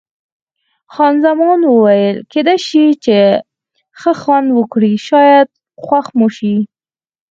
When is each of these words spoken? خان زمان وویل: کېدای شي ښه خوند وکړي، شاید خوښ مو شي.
خان 0.93 1.15
زمان 1.25 1.59
وویل: 1.65 2.17
کېدای 2.31 2.59
شي 2.67 2.85
ښه 3.99 4.11
خوند 4.21 4.47
وکړي، 4.57 4.93
شاید 5.07 5.47
خوښ 5.83 6.05
مو 6.17 6.27
شي. 6.37 6.55